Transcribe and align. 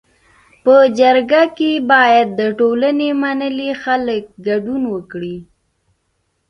په 0.63 0.75
جرګه 0.99 1.43
کي 1.57 1.71
باید 1.91 2.27
د 2.39 2.41
ټولني 2.59 3.09
منلي 3.21 3.69
خلک 3.83 4.23
ګډون 4.47 4.81
وکړي. 4.93 5.37